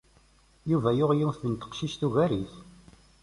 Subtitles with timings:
[0.71, 2.53] Yuba yuɣ yiwet n teqcict tugar-it.